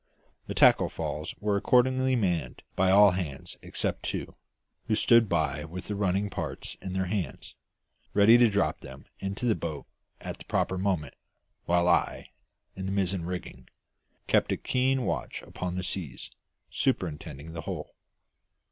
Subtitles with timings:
[0.47, 4.33] The tackle falls were accordingly manned by all hands except two,
[4.87, 7.53] who stood by with the running parts in their hands,
[8.15, 9.85] ready to drop them into the boat
[10.19, 11.13] at the proper moment,
[11.65, 12.31] while I,
[12.75, 13.69] in the mizzen rigging,
[14.27, 16.31] keeping a keen watch upon the seas,
[16.71, 17.93] superintended the whole.